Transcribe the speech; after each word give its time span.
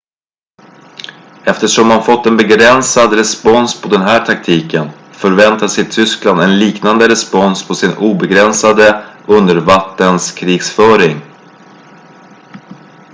eftersom 1.45 1.87
man 1.87 2.03
fått 2.03 2.25
en 2.25 2.37
begränsad 2.37 3.13
respons 3.13 3.81
på 3.81 3.87
den 3.87 4.01
här 4.01 4.25
taktiken 4.25 4.89
förväntade 5.11 5.69
sig 5.69 5.85
tyskland 5.89 6.41
en 6.41 6.59
liknande 6.59 7.07
respons 7.07 7.67
på 7.67 7.75
sin 7.75 7.97
obegränsade 7.97 9.05
undervattenskrigföring 9.27 11.21